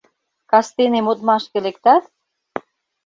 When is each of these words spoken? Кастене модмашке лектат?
Кастене 0.49 0.99
модмашке 1.05 1.57
лектат? 1.65 2.03